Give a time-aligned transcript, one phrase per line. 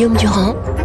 [0.00, 0.79] Guillaume Durand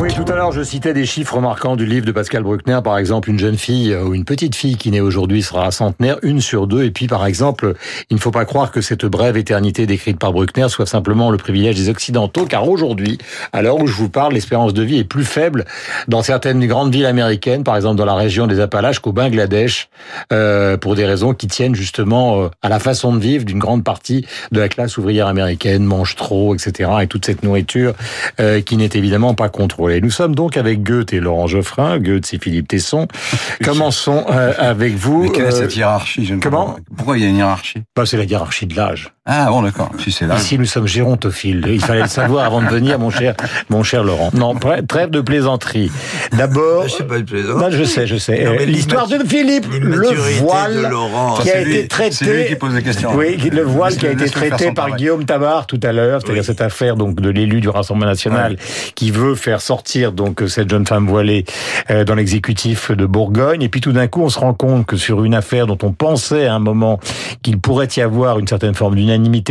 [0.00, 2.78] Oui, tout à l'heure, je citais des chiffres marquants du livre de Pascal Bruckner.
[2.84, 6.40] Par exemple, une jeune fille ou une petite fille qui naît aujourd'hui sera centenaire, une
[6.40, 6.84] sur deux.
[6.84, 7.74] Et puis, par exemple,
[8.10, 11.36] il ne faut pas croire que cette brève éternité décrite par Bruckner soit simplement le
[11.36, 13.18] privilège des Occidentaux, car aujourd'hui,
[13.52, 15.64] à l'heure où je vous parle, l'espérance de vie est plus faible
[16.06, 19.88] dans certaines grandes villes américaines, par exemple dans la région des Appalaches, qu'au Bangladesh,
[20.32, 23.82] euh, pour des raisons qui tiennent justement euh, à la façon de vivre d'une grande
[23.82, 27.94] partie de la classe ouvrière américaine, mange trop, etc., et toute cette nourriture
[28.38, 30.02] euh, qui n'est évidemment pas contrôlée.
[30.02, 31.98] Nous sommes donc avec Goethe et Laurent Geoffrin.
[31.98, 33.08] Goethe, c'est Philippe Tesson.
[33.64, 35.22] Commençons euh, avec vous.
[35.22, 36.26] Mais quelle est Euh, cette hiérarchie?
[36.26, 36.76] Je ne comment.
[36.94, 37.82] Pourquoi il y a une hiérarchie?
[37.96, 39.13] Bah, C'est la hiérarchie de l'âge.
[39.26, 39.90] Ah bon, d'accord.
[39.98, 40.36] Si c'est là.
[40.36, 41.64] Ici, nous sommes gérontophiles.
[41.66, 43.34] Il fallait le savoir avant de venir, mon cher,
[43.70, 44.28] mon cher Laurent.
[44.34, 44.54] Non,
[44.86, 45.90] trêve de plaisanterie.
[46.36, 47.56] D'abord, Je sais pas de plaisant.
[47.56, 48.44] non, je sais, je sais.
[48.44, 50.08] Euh, L'histoire de Philippe, le
[50.40, 51.36] voile de Laurent.
[51.40, 52.16] qui a C'est lui- été traité.
[52.16, 53.12] C'est lui qui pose les questions.
[53.14, 54.92] Oui, le voile qui a été traité par travail.
[54.98, 56.46] Guillaume Tabar tout à l'heure, c'est-à-dire Oui.
[56.46, 58.58] cette affaire donc de l'élu du Rassemblement national
[58.94, 61.46] qui veut faire sortir donc cette jeune femme voilée
[61.90, 63.62] euh, dans l'exécutif de Bourgogne.
[63.62, 65.92] Et puis tout d'un coup, on se rend compte que sur une affaire dont on
[65.92, 67.00] pensait à un moment
[67.42, 68.94] qu'il pourrait y avoir une certaine forme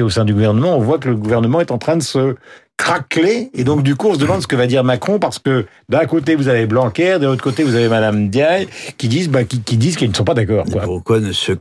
[0.02, 2.36] au sein du gouvernement, on voit que le gouvernement est en train de se
[2.78, 5.67] craqueler et donc du coup on se demande ce que va dire Macron parce que
[5.89, 9.44] d'un côté vous avez Blanquer, de l'autre côté vous avez Madame Diaye qui disent bah,
[9.44, 10.66] qu'ils ne sont pas d'accord.
[10.84, 11.52] Pourquoi ne se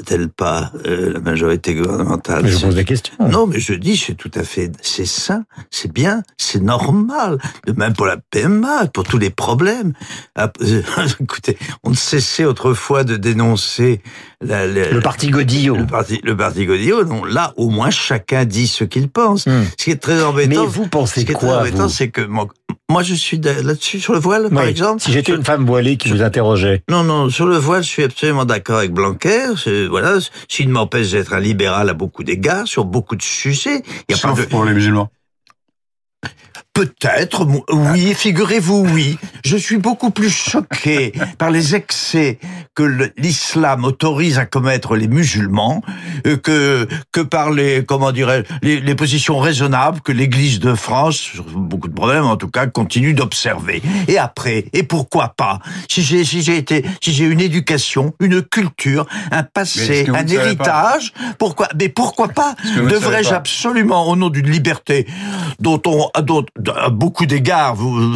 [0.00, 2.42] craquerait-elle pas euh, la majorité gouvernementale?
[2.44, 3.14] Mais je pose des questions.
[3.20, 7.38] Non, mais je dis, c'est tout à fait, c'est sain, c'est bien, c'est normal.
[7.66, 9.92] De même pour la PMA, pour tous les problèmes.
[10.36, 10.82] Ah, euh,
[11.20, 14.02] Écoutez, on ne cessait autrefois de dénoncer
[14.40, 15.76] la- la- Le parti Godillot.
[15.76, 17.04] le parti, le parti Godillot.
[17.04, 19.46] Non, là, au moins, chacun dit ce qu'il pense.
[19.46, 19.64] Hmm.
[19.78, 20.62] Ce qui est très embêtant.
[20.62, 22.22] Mais vous pensez ce qui est très embêtant, c'est que
[22.90, 25.00] moi, je suis de- là-dessus sur le voile, par exemple.
[25.02, 26.82] Si j'étais une femme voilée qui vous interrogeait.
[26.90, 29.46] non, non, sur le voile, je suis absolument d'accord avec Blanquer.
[29.88, 30.18] Voilà,
[30.48, 33.82] s'il ne m'empêche d'être un libéral à beaucoup d'égards, sur beaucoup de sujets.
[34.08, 34.44] Il y a pas Sauf de...
[34.44, 35.08] pour les musulmans.
[36.72, 39.18] Peut-être, oui, figurez-vous, oui.
[39.44, 42.38] Je suis beaucoup plus choqué par les excès
[42.74, 45.82] que l'islam autorise à commettre les musulmans
[46.26, 51.16] euh, que que par les comment dirais les, les positions raisonnables que l'Église de France,
[51.16, 53.82] sur beaucoup de problèmes en tout cas, continue d'observer.
[54.06, 58.42] Et après, et pourquoi pas Si j'ai si j'ai été si j'ai une éducation, une
[58.42, 65.06] culture, un passé, un héritage, pourquoi Mais pourquoi pas Devrais-je absolument, au nom d'une liberté
[65.58, 66.44] dont on, dont,
[66.76, 68.12] à beaucoup d'égards, vous,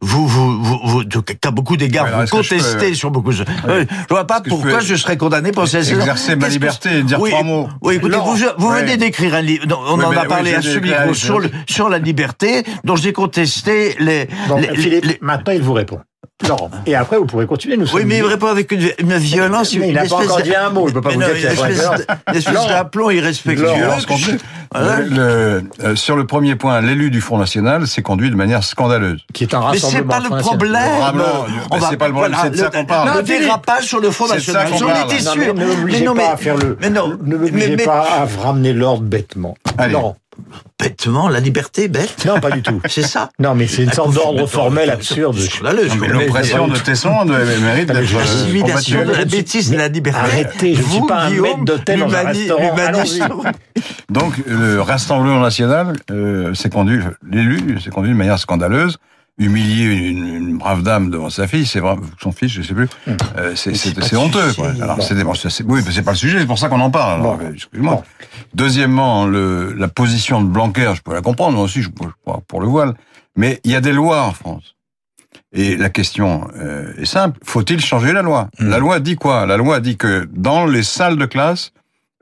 [0.00, 3.46] vous, vous, vous, vous- qu'à beaucoup d'égards, vous contestez peux- sur beaucoup de choses.
[3.68, 7.20] Euh, Je vois pas pourquoi je serais condamné pour ces exercer ma liberté et dire
[7.20, 10.24] oui, trois mots Oui, écoutez, vous, venez d'écrire un livre, on Oui, en mais a
[10.24, 11.40] parlé à ce micro un sur,
[11.88, 16.00] la liberté, dont j'ai contesté les, Bon, les- Philippe, les- maintenant il vous répond.
[16.48, 16.70] Laurent.
[16.86, 17.76] Et après, vous pourrez continuer.
[17.76, 19.74] Nous oui, mais il répond avec une, une violence.
[19.74, 21.14] Mais il une n'a pas espèce encore de- dit un mot, il peut pas Mais
[21.16, 21.70] vous non, dire qu'il a pas
[22.32, 23.66] une espèce d'aplomb irrespectueux.
[24.74, 25.00] Voilà.
[25.00, 29.20] Le- euh, sur le premier point, l'élu du Front National s'est conduit de manière scandaleuse.
[29.32, 30.14] Qui est un Mais rassemblement.
[30.14, 30.72] c'est pas le problème.
[31.00, 31.24] Vraiment,
[31.70, 33.16] On mais va- c'est pas le problème, c'est de ça qu'on parle.
[33.16, 34.68] Le dérapage sur le Front National.
[34.78, 35.54] J'en étais sûr.
[35.54, 36.76] mais ne m'obligez Mais non, pas mais- à faire le.
[36.80, 39.56] mais non, ne m'obligez mais- mais- pas à ramener l'ordre bêtement.
[39.90, 40.16] Laurent.
[40.78, 42.24] Bêtement, la liberté bête.
[42.26, 42.80] Non, pas du tout.
[42.88, 43.30] C'est ça.
[43.38, 45.36] Non, mais c'est une sorte d'ordre formel absurde.
[45.38, 45.88] Scandaleux.
[46.08, 49.12] L'oppression de Tesson de- mérite Ah, d'être euh, L'assimilation combattue.
[49.16, 50.20] de la bêtise et la liberté.
[50.20, 52.74] Arrêtez, je ne suis Vous, pas un Guillaume, maître d'hôtel dans un l'humani- restaurant.
[52.76, 53.22] l'humaniste-
[54.10, 58.98] Donc, le Rassemblement national euh, s'est conduit, l'élu s'est conduit de manière scandaleuse,
[59.38, 62.88] humilier une, une brave dame devant sa fille, c'est vrai, son fils, je sais plus.
[63.36, 64.52] Euh, c'est honteux.
[64.54, 64.70] Quoi.
[64.80, 65.14] Alors, c'est
[65.64, 67.20] oui, mais c'est pas le sujet, c'est pour ça qu'on en parle.
[67.20, 67.44] alors, Bon.
[67.44, 67.94] euh, Excuse-moi.
[67.96, 68.02] Bon.
[68.54, 72.08] Deuxièmement, le, la position de Blanquer, je peux la comprendre, moi aussi, je, je,
[72.48, 72.94] pour- le voile,
[73.36, 74.74] mais il y a des lois en France.
[75.52, 78.48] Et la question euh, est simple faut-il changer la loi?
[78.58, 78.68] Mm.
[78.70, 79.44] La loi dit quoi?
[79.46, 81.72] La loi dit que dans les salles de classe,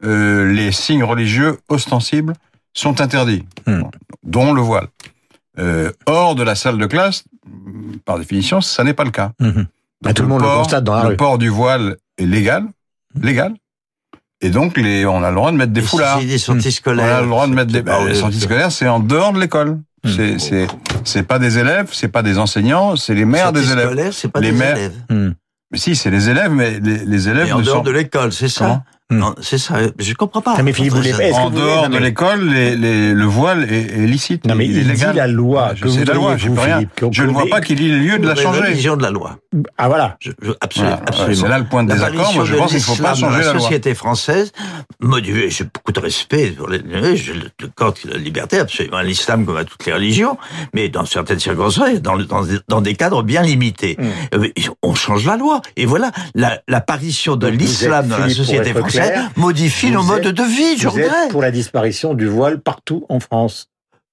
[0.04, 2.34] euh, les signes religieux ostensibles
[2.74, 3.44] sont interdits.
[3.66, 3.90] Bon,
[4.24, 4.88] dont le voile.
[5.58, 7.24] Euh, hors de la salle de classe,
[8.04, 9.32] par définition, ça n'est pas le cas.
[9.40, 9.66] Mhm.
[10.02, 11.16] Bah, tout le monde le port, constate dans la le rue.
[11.16, 12.66] port du voile est légal,
[13.20, 13.54] légal,
[14.40, 16.20] et donc les, on a le droit de mettre des Et foulards.
[16.20, 17.82] si Des sorties On a le droit de mettre des.
[17.82, 19.78] Bah, les sorties scolaires, c'est en dehors de l'école.
[20.04, 20.10] Hmm.
[20.16, 20.66] C'est c'est
[21.04, 23.86] c'est pas des élèves, c'est pas des enseignants, c'est les mères des Sorties élèves.
[23.88, 24.92] scolaires, c'est pas Les des mères- élèves.
[25.08, 25.30] Hmm.
[25.70, 27.90] Mais si, c'est les élèves, mais les, les élèves Et en ne dehors sont de
[27.90, 28.84] l'école, c'est ça Comment.
[29.10, 29.74] Non, C'est ça.
[29.98, 30.60] Je comprends pas.
[30.62, 34.46] Mais Philippe, est-ce que en dehors de l'école, les, les, le voile est, est licite.
[34.46, 35.72] Non, mais il, est dit la loi.
[35.74, 36.74] Je que sais vous la loi, voyez, je vous, peux rien.
[36.76, 38.60] Philippe, que- Je ne vois pas qu'il y ait lieu de la La changer.
[38.62, 39.36] révision de la loi.
[39.76, 40.16] Ah voilà.
[40.20, 41.42] Je, je- absolument, Voilà, absolument.
[41.42, 42.32] c'est là le point de désaccord.
[42.34, 43.60] Moi, je pense qu'il ne faut pas l'islam changer la la loi.
[43.60, 44.52] société française,
[45.00, 46.80] modulée, j'ai beaucoup de respect pour les,
[47.16, 50.38] je le quand la liberté, absolument, l'islam comme à toutes les religions,
[50.74, 53.96] mais dans certaines circonstances, dans, le- dans, des- dans des cadres bien limités.
[53.98, 54.38] Hmm.
[54.38, 54.48] Euh,
[54.82, 55.60] On change la loi.
[55.76, 60.22] Et voilà, la- l'apparition de l'islam dans la société française clair, modifie vous nos modes
[60.22, 61.30] de vie, je regrette.
[61.30, 63.68] pour la disparition du voile partout en France.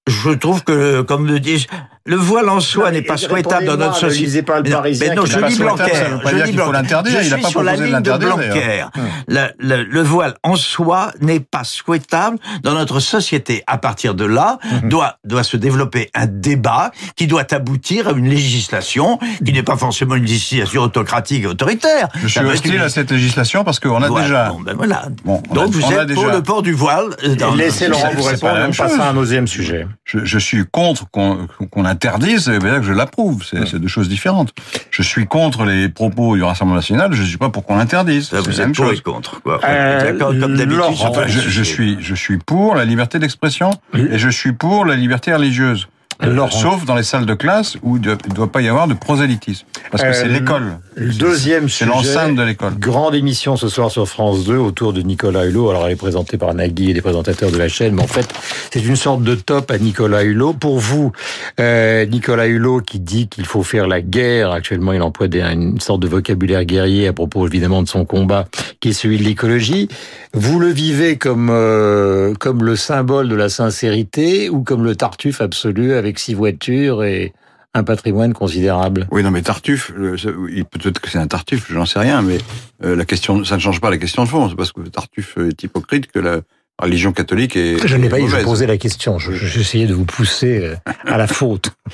[0.08, 1.68] Je trouve que, comme le dis,
[2.06, 4.22] le voile en soi n'est pas souhaitable dans notre société.
[4.22, 5.10] Ne lisez pas le Mais non, Parisien.
[5.10, 5.92] mais non, je souhaitable, Blanquer.
[5.96, 6.72] je faut Blanquer.
[6.74, 8.86] l'interdire, Je suis pas sur la ligne de l'interdire, Blanquer.
[9.28, 13.64] Le, le- le voile en soi n'est pas souhaitable dans notre société.
[13.68, 14.90] À partir de là, Mhm.
[14.90, 19.78] doit, doit se développer un débat qui doit aboutir à une législation qui n'est pas
[19.78, 22.08] forcément une législation autocratique et autoritaire.
[22.16, 24.26] Je suis hostile à cette législation parce qu'on a Voilà.
[24.26, 24.50] déjà.
[24.50, 25.04] Bon, ben voilà.
[25.24, 28.10] Bon, on Donc a- vous êtes pour le port du voile euh, dans laissez Laurent
[28.16, 29.00] vous répondre, on passe chose.
[29.00, 29.88] à un deuxième sujet.
[30.06, 33.44] Je, je suis contre qu'on qu'on interdise, ça veut dire que je l'approuve.
[33.44, 34.54] C'est c'est deux choses différentes.
[34.90, 38.30] Je suis contre les propos du Rassemblement national, je suis pas pour qu'on l'interdise.
[38.32, 39.00] Vous la même êtes pour chose.
[39.00, 39.42] et contre.
[39.42, 39.60] Quoi.
[39.64, 40.82] Euh, comme d'habitude.
[40.82, 41.28] Enfin,
[41.64, 45.88] suis, je suis pour la liberté d'expression et je suis pour la liberté religieuse.
[46.24, 48.94] Euh, sauf dans les salles de classe où il ne doit pas y avoir de
[48.94, 49.66] prosélytisme.
[49.90, 50.78] Parce que Euh, c'est l'école.
[50.96, 51.90] Le deuxième C'est sujet.
[51.90, 52.78] l'enceinte de l'école.
[52.78, 55.70] Grande émission ce soir sur France 2 autour de Nicolas Hulot.
[55.70, 58.28] Alors elle est présentée par Nagui et les présentateurs de la chaîne, mais en fait
[58.72, 60.54] c'est une sorte de top à Nicolas Hulot.
[60.54, 61.12] Pour vous,
[61.60, 66.02] euh, Nicolas Hulot qui dit qu'il faut faire la guerre, actuellement il emploie une sorte
[66.02, 68.48] de vocabulaire guerrier à propos évidemment de son combat
[68.80, 69.88] qui est celui de l'écologie.
[70.34, 75.42] Vous le vivez comme euh, comme le symbole de la sincérité ou comme le tartuffe
[75.42, 77.34] absolu avec six voitures et
[77.74, 79.92] un patrimoine considérable Oui, non, mais Tartuffe,
[80.38, 82.38] oui, peut-être que c'est un Tartuffe, j'en sais rien, mais
[82.84, 84.50] euh, la question, ça ne change pas la question de fond.
[84.50, 86.42] C'est parce que Tartuffe est hypocrite que la
[86.82, 88.44] religion catholique est, Je n'ai pas mauvaise.
[88.44, 89.20] posais la question.
[89.20, 90.76] Je- je- J'essayais de vous pousser euh,
[91.06, 91.72] à la faute.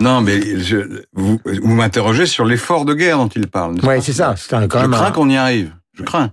[0.00, 3.78] Non, mais je- vous, vous m'interrogez sur l'effort de guerre dont il parle.
[3.80, 4.34] pas c'est ça.
[4.36, 4.92] C'est un- quand Je même.
[4.92, 5.74] crains un- qu'on y arrive.
[5.92, 6.30] Je crains.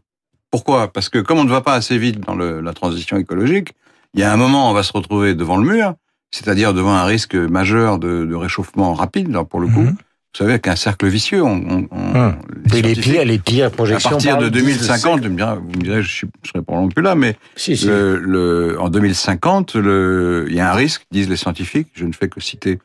[0.52, 0.92] Pourquoi?
[0.92, 3.74] Parce que comme on ne va pas assez vite dans le- la transition écologique,
[4.14, 5.96] il y a un moment, on va se retrouver devant le mur,
[6.32, 9.82] c'est-à-dire devant un risque majeur de, de réchauffement rapide, là, pour le coup.
[9.82, 9.96] Mhm.
[10.34, 11.44] Vous savez, avec un cercle vicieux.
[11.44, 12.36] On, on- Hum.
[12.72, 14.10] les les pires, les pires à projections.
[14.12, 17.04] partir de parlent 2050, vous me direz, vous me direz, je ne serai probablement plus
[17.04, 17.86] là, mais Si, si.
[17.88, 22.14] le, le- en 2050, le, il y a un risque, disent les scientifiques, je ne
[22.14, 22.80] fais que citer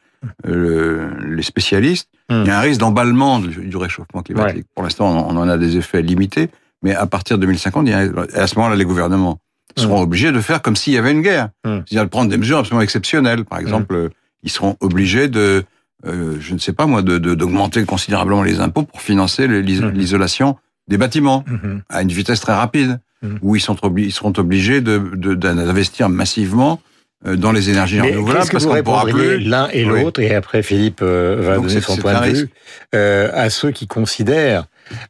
[0.47, 2.43] euh, le- les spécialistes, Hmm.
[2.43, 4.67] il y a un risque d'emballement du, du réchauffement climatique.
[4.75, 6.51] Pour l'instant, on, on en a des effets limités,
[6.83, 9.39] mais à partir de 2050, il y a, à ce moment-là, les gouvernements
[9.79, 11.51] seront obligés de faire comme s'il y avait une guerre.
[11.65, 11.81] Hmm.
[11.87, 13.45] C'est-à-dire de prendre des mesures absolument exceptionnelles.
[13.45, 14.09] Par exemple, euh,
[14.43, 15.65] ils seront obligés de,
[16.07, 20.57] euh, je ne sais pas moi, de- de- d'augmenter considérablement les impôts pour financer l'isolation
[20.89, 21.45] des bâtiments
[21.89, 23.01] à une vitesse très rapide,
[23.43, 26.81] où ils, sont obli- ils seront obligés de- de- d'investir massivement
[27.27, 29.39] euh, dans les énergies Mais renouvelables parce qu'on pourra plus.
[29.41, 30.03] l'un et Oui.
[30.03, 32.49] l'autre, et après Philippe euh, va Donc donner son point de vue,
[32.95, 34.67] euh, à ceux qui considèrent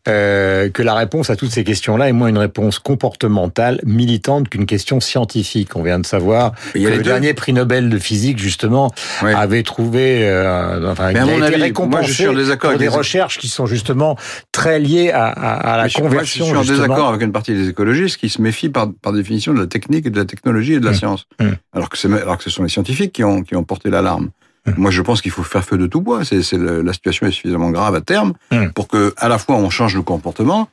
[0.09, 4.67] euh, que la réponse à toutes ces questions-là est moins une réponse comportementale, militante, qu'une
[4.67, 5.77] question scientifique.
[5.77, 7.03] On vient de savoir Il y que a le deux.
[7.05, 8.93] dernier prix Nobel de physique, justement,
[9.23, 9.35] Ouais.
[9.35, 12.27] avait trouvé, euh, enfin, Mais à il a mon été avis, moi, récompensé je suis
[12.29, 14.17] en désaccord pour des recherches qui sont justement
[14.53, 16.45] très liées à, à- à la Mais moi, conversion.
[16.45, 19.53] je suis en désaccord avec une partie des écologistes qui se méfient par, par définition
[19.55, 20.95] de la technique et de la technologie et de la Mm.
[20.95, 21.25] science.
[21.41, 21.49] Mm.
[21.75, 24.31] Alors, que c'est- alors que ce sont les scientifiques qui ont, qui ont porté l'alarme.
[24.77, 26.25] Moi, je pense qu'il faut faire feu de tout bois.
[26.25, 28.69] C'est, la situation est suffisamment grave à terme Mm.
[28.75, 30.69] pour que, à la fois, on change le comportement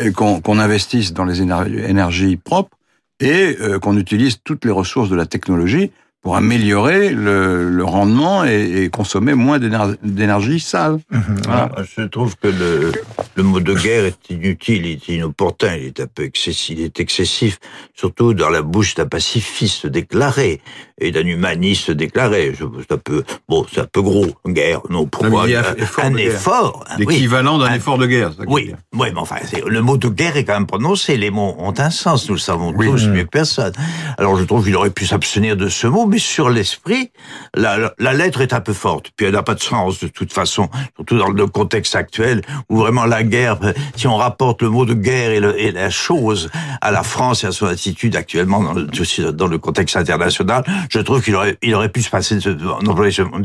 [0.00, 2.76] et qu'on, qu'on investisse dans les éner- énergies propres
[3.20, 5.90] et euh, qu'on utilise toutes les ressources de la technologie
[6.22, 10.98] pour améliorer le, le rendement et, et consommer moins d'éner- d'énergie sale.
[11.10, 11.22] Mhm.
[11.44, 11.70] Voilà.
[11.76, 12.92] Ah, Je trouve que le,
[13.36, 16.84] le mot de guerre est inutile, il est inopportun, il est un peu excessif, il
[16.84, 17.58] est excessif,
[17.94, 20.60] surtout dans la bouche d'un pacifiste déclaré
[21.00, 22.52] et d'un humaniste déclaré.
[22.58, 26.16] Je- C'est un peu, bon, c'est un peu gros, guerre, non, pourquoi un, effort un
[26.16, 27.06] effort oui.
[27.06, 28.32] L'équivalent d'un Un- effort de guerre.
[28.36, 31.16] ça Oui, oui, mais enfin, c'est- le mot de guerre est quand même prononcé.
[31.16, 32.86] Les mots ont un sens, nous le savons Oui.
[32.86, 33.12] tous Mm.
[33.12, 33.72] mieux que personne.
[34.18, 37.10] Alors, je trouve qu'il aurait pu s'abstenir de ce mot, mais sur l'esprit,
[37.54, 39.10] la, la- lettre est un peu forte.
[39.16, 42.76] Puis elle n'a pas de sens de toute façon, surtout dans le contexte actuel où
[42.78, 43.58] vraiment la guerre,
[43.96, 46.50] si on rapporte le mot de guerre et, le- et la chose
[46.80, 50.98] à la France et à son attitude actuellement dans le, dans le contexte international, je
[50.98, 52.48] trouve qu'il aurait, il aurait pu se passer de ce.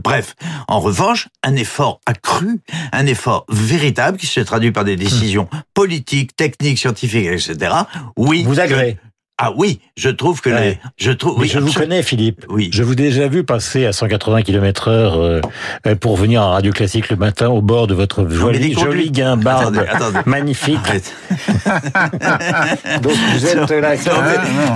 [0.04, 0.36] Bref,
[0.68, 2.60] en revanche, un effort accru,
[2.92, 7.74] un effort véritable qui se traduit par des décisions politiques, techniques, scientifiques, etc.
[8.18, 8.44] Oui.
[8.46, 8.98] Vous agréez.
[9.40, 10.62] Ah oui, je trouve que Ouais.
[10.62, 12.46] les, je trouve, Mais oui, je vous connais, Philippe.
[12.50, 12.70] Oui.
[12.72, 15.42] Je vous ai déjà vu passer à 180 km heure euh,
[15.88, 18.80] euh, pour venir à Radio Classique le matin au bord de votre jolie, les conduites-
[18.92, 20.20] jolie guimbarde Attendez, attendez.
[20.28, 20.78] magnifique.
[20.86, 21.14] Arrête.
[23.02, 24.02] Donc vous êtes la, Non,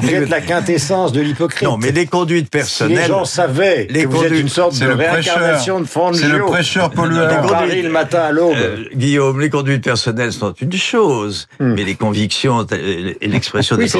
[0.02, 1.68] mais- vous êtes la quintessence de l'hypocrite.
[1.68, 3.08] Non, mais les conduites si les personnelles.
[3.08, 5.36] gens savaient les que vous êtes conduites- une sorte c'est de le prêcheur.
[5.36, 5.86] réincarnation de
[6.16, 7.44] C'est le prêcheur pollueur.
[7.44, 8.56] dans Paris le matin à l'aube.
[8.58, 11.74] Euh, Guillaume, les conduites personnelles sont une chose, Hmm.
[11.76, 14.00] mais les convictions et l'expression Oui, des ça.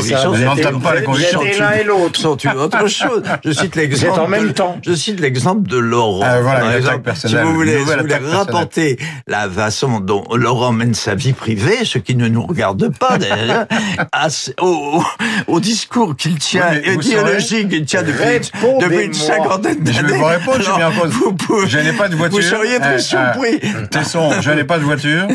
[0.64, 1.42] N'entame pas les convictions.
[1.42, 2.20] Êtes l'un et l'autre.
[2.20, 3.24] sont une autre chose.
[3.46, 4.20] Je cite l'exemple.
[4.20, 4.78] en même de- temps.
[4.86, 6.22] Je cite l'exemple de Laurent.
[6.24, 8.98] Ah, voilà, exemple, Si vous voulez, si vous voulez rapporter
[9.28, 13.66] la façon dont Laurent mène sa vie privée, ce qui ne nous regarde pas d'ailleurs,
[15.48, 18.50] au, discours qu'il tient, Oui, idéologique qu'il tient depuis,
[18.82, 19.98] depuis une cinquantaine d'années.
[20.00, 21.12] je vais vous répondre, je suis Alors, bien en cause.
[21.12, 22.38] vous pouvez- Je n'ai pas de voiture.
[22.40, 23.60] Vous seriez très Eh, surpris.
[23.62, 25.28] eh, Tesson, je n'ai pas de voiture.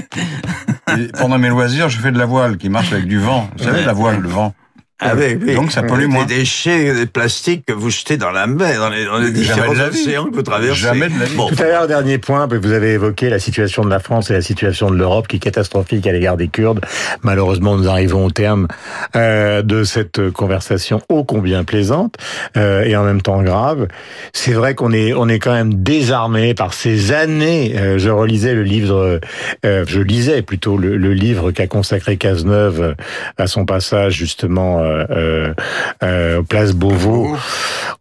[0.97, 3.49] Et pendant mes loisirs, je fais de la voile qui marche avec du vent.
[3.57, 4.55] Vous savez, la voile, le vent.
[5.04, 5.54] Ah oui, oui.
[5.54, 6.25] Donc ça pollue moins.
[6.25, 9.73] Des déchets des plastiques que vous jetez dans la mer, dans les, dans les différents
[9.73, 10.80] océans que vous traversez.
[10.80, 11.37] Jamais de la vie.
[11.37, 14.35] Bon, Tout à l'heure, dernier point, vous avez évoqué la situation de la France et
[14.35, 16.80] la situation de l'Europe qui est catastrophique à l'égard des Kurdes.
[17.23, 18.68] Malheureusement, nous arrivons au terme
[19.16, 22.14] euh, de cette conversation ô combien plaisante
[22.56, 23.88] euh, et en même temps grave.
[24.32, 27.75] C'est vrai qu'on est on est quand même désarmé par ces années.
[27.76, 29.21] Euh, je relisais le livre,
[29.64, 32.94] euh, je lisais plutôt le, le livre qu'a consacré Cazeneuve euh,
[33.38, 35.55] à son passage justement euh, euh,
[36.03, 37.37] euh, place Beauvau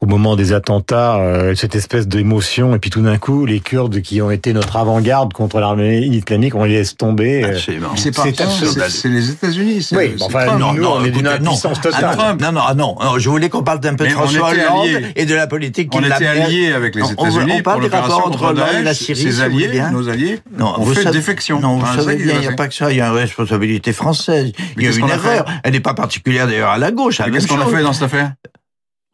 [0.01, 4.01] au moment des attentats, euh, cette espèce d'émotion, et puis tout d'un coup, les Kurdes
[4.01, 7.43] qui ont été notre avant-garde contre l'armée islamique, on les laisse tomber.
[7.43, 7.89] euh, absolument.
[7.95, 8.77] C'est pas C'est ça, absurde.
[8.85, 9.83] c'est- c'est les États-Unis.
[9.83, 10.59] c'est- Oui, c'est enfin, Trump.
[10.77, 12.01] nous, on est d'une impuissance Ah, totale.
[12.05, 12.41] non, Trump.
[12.41, 14.65] non, non, ah, non, non, je voulais qu'on parle d'un peu de on François était
[14.65, 15.05] Hollande alliés.
[15.15, 17.61] et de la politique On qu'il était a alliés avec les Non, on États-Unis on
[17.61, 18.93] parle des rapports entre Hollande et la.
[18.93, 21.59] Syrie, Ses alliés, nos alliés, Non, vous fait savez- défection.
[21.59, 23.13] Non, vous Ah, savez bien, il n'y a pas que ça, il y a une
[23.15, 24.51] responsabilité française.
[24.77, 25.45] Il y a une erreur.
[25.63, 27.17] Elle n'est pas particulière d'ailleurs à la gauche.
[27.17, 28.33] Qu'est-ce qu'on a fait dans cette affaire?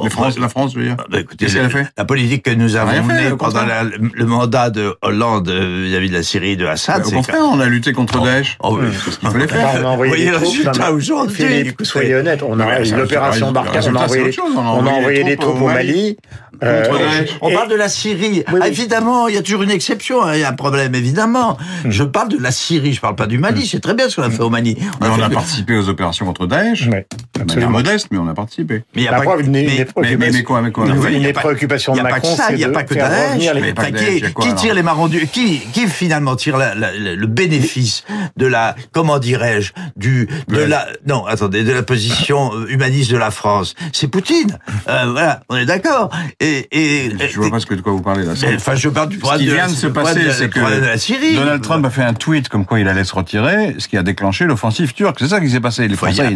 [0.04, 0.96] Les France, bah, La France, je veux dire.
[1.10, 3.84] bah, écoutez, Qu'est-ce qu'elle a fait la politique que nous avons menée au pendant la-
[3.84, 7.42] le mandat de Hollande euh, vis-à-vis de la Syrie et de Assad, Au c'est contraire,
[7.52, 8.58] on a lutté contre Daesh.
[8.62, 8.88] Oh, oui.
[9.04, 9.70] C'est ce qu'il fallait faire.
[9.82, 12.44] on a envoyé Voyez des résultat aujourd'hui, soyez honnête.
[12.44, 14.32] On a l'opération Barkhane, on a envoyé.
[14.56, 16.18] On a envoyé des troupes au au Mali.
[16.60, 17.30] Contre Daesh.
[17.42, 18.38] On et- parle de la Syrie.
[18.38, 18.68] Oui, Ah, oui.
[18.68, 20.24] évidemment, il y a toujours une exception.
[20.24, 21.56] hein, Il y a un problème, évidemment.
[21.86, 23.68] Je parle de la Syrie, je parle pas du Mali.
[23.68, 24.76] C'est très bien ce qu'on a fait au Mali.
[25.02, 26.88] On a participé aux opérations contre Daesh.
[26.90, 28.84] De manière modeste, mais on a participé.
[28.96, 30.44] Mais il y a La pas preuve, que- une, mais- des Mais, mais, préoccupations- mais
[30.44, 32.94] quoi, mais quoi une- Enfin, une des pas- préoccupations de Macron, c'est de pas que
[32.94, 33.30] faire Daesh.
[33.32, 36.36] revenir les- Mais pas que qui, quoi, qui tire les marrons du, qui, qui finalement
[36.36, 38.04] tire la- la- la- le bénéfice
[38.38, 40.68] de la, comment dirais-je, du, de Ouais.
[40.68, 43.74] la, non, attendez, de la position euh, humaniste de la France?
[43.94, 44.58] C'est Poutine.
[44.90, 46.10] Euh, voilà, on est d'accord.
[46.40, 48.34] Et, et, Je vois pas ce que de quoi vous parlez là.
[48.42, 50.98] mais, enfin, je parle du Ce problème qui de, vient de se passer, c'est que
[50.98, 51.36] Syrie.
[51.36, 54.04] Donald Trump a fait un tweet comme quoi il allait se retirer, ce qui a
[54.04, 55.18] déclenché l'offensive turque.
[55.20, 55.88] C'est ça qui s'est passé.
[55.88, 56.30] Les Français, a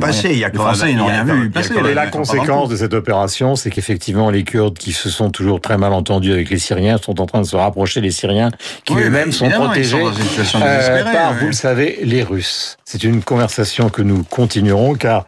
[0.90, 4.92] ils n'ont rien- vu même- la conséquence de cette opération, c'est qu'effectivement, les Kurdes qui
[4.92, 8.02] se sont toujours très mal entendus avec les Syriens sont en train de se rapprocher
[8.02, 8.52] des Syriens
[8.86, 11.40] qui Oui, eux-mêmes sont protégés sont dans une situation euh, par, ouais.
[11.40, 12.78] vous le savez, les Russes.
[12.86, 15.26] C'est une conversation que nous continuerons car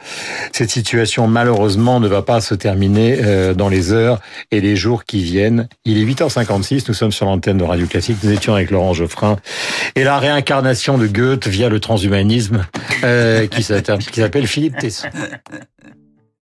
[0.51, 4.20] cette situation malheureusement ne va pas se terminer euh, dans les heures
[4.51, 5.67] et les jours qui viennent.
[5.86, 9.38] Il est 8h56, nous sommes sur l'antenne de Radio Classique, nous étions avec Laurent Geoffrin
[9.96, 12.65] et la réincarnation de Goethe via le transhumanisme
[13.03, 15.08] euh, qui s'appelle Philippe Tesson.